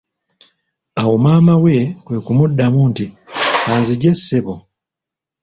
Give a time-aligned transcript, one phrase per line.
[1.01, 4.55] Awo maama we kwe kumuddamu nti:"kanzigye ssebo"